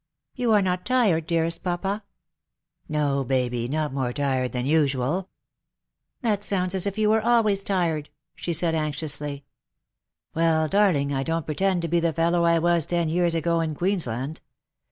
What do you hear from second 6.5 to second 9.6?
as if you were always tired," she said anx iously."